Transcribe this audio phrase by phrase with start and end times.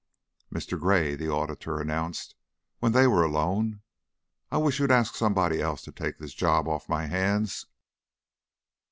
[0.51, 0.79] "Mr.
[0.79, 2.33] Gray," the auditor announced,
[2.79, 3.83] when they were alone,
[4.49, 7.67] "I wish you'd ask somebody else to take this job off my hands."